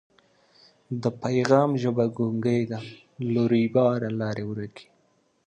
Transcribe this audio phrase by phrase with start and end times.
[1.01, 2.79] د پیغام ژبه ګونګۍ ده
[3.33, 4.87] له رویباره لاري ورکي